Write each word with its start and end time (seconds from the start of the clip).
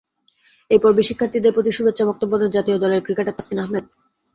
এ 0.71 0.77
পর্বে 0.83 1.03
শিক্ষার্থীদের 1.09 1.55
প্রতি 1.55 1.71
শুভেচ্ছা 1.73 2.03
বক্তব্য 2.09 2.33
দেন 2.37 2.49
জাতীয় 2.53 2.77
দলের 2.79 3.03
ক্রিকেটার 3.05 3.35
তাসকিন 3.37 3.59
আহমেদ। 3.59 3.85